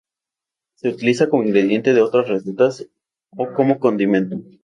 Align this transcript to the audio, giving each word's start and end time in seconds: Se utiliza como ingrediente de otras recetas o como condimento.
Se 0.77 0.89
utiliza 0.89 1.29
como 1.29 1.43
ingrediente 1.43 1.93
de 1.93 2.01
otras 2.01 2.27
recetas 2.27 2.89
o 3.37 3.53
como 3.53 3.77
condimento. 3.77 4.41